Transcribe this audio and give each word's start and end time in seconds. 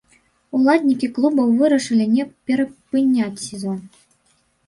Уладальнікі 0.59 1.09
клубаў 1.17 1.51
вырашылі 1.59 2.05
не 2.15 2.25
перапыняць 2.49 3.43
сезон. 3.47 3.77